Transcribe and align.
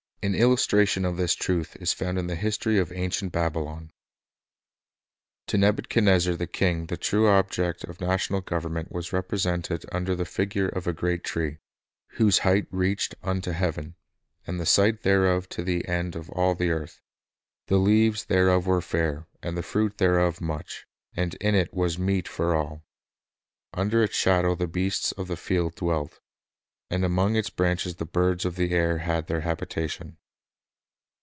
An 0.23 0.35
illustration 0.35 1.03
of 1.03 1.17
this 1.17 1.33
truth 1.33 1.75
is 1.77 1.93
found 1.93 2.19
in 2.19 2.27
the 2.27 2.35
history 2.35 2.77
of 2.77 2.91
ancient 2.91 3.31
Babylon. 3.31 3.91
To 5.47 5.57
Nebuchadnezzar 5.57 6.35
the 6.35 6.45
king 6.45 6.85
the 6.85 6.95
true 6.95 7.27
object 7.27 7.83
of 7.85 7.99
national 7.99 8.41
government 8.41 8.91
was 8.91 9.11
represented 9.11 9.83
under 9.91 10.13
the 10.15 10.25
figure 10.25 10.67
of 10.67 10.85
a 10.85 10.93
great 10.93 11.23
tree, 11.23 11.57
whose 12.17 12.37
height 12.45 12.67
"reached 12.69 13.15
object 13.23 13.23
of 13.25 13.25
i... 13.25 13.25
r. 13.25 13.33
Government 13.33 13.47
unto 13.47 13.65
heaven, 13.81 13.95
and 14.45 14.59
the 14.59 14.65
sight 14.67 15.01
thereof 15.01 15.49
to 15.49 15.63
the 15.63 15.87
end 15.87 16.15
of 16.15 16.29
all 16.29 16.53
the 16.53 16.69
earth; 16.69 17.01
the 17.65 17.77
leaves 17.77 18.25
thereof 18.25 18.67
were 18.67 18.79
fair, 18.79 19.25
and 19.41 19.57
the 19.57 19.63
fruit 19.63 19.97
thereof 19.97 20.39
much, 20.39 20.85
and 21.15 21.33
in 21.41 21.55
it 21.55 21.73
was 21.73 21.97
meat 21.97 22.27
for 22.27 22.53
all;" 22.53 22.83
under 23.73 24.03
its 24.03 24.15
shadow 24.17 24.53
the 24.53 24.67
beasts 24.67 25.11
of 25.13 25.27
the 25.27 25.35
field 25.35 25.73
dwelt, 25.73 26.19
and 26.93 27.05
among 27.05 27.37
its 27.37 27.49
branches 27.49 27.95
the 27.95 28.05
birds 28.05 28.43
of 28.43 28.57
the 28.57 28.71
air 28.73 28.97
had 28.97 29.27
their 29.27 29.39
habitation. 29.41 30.17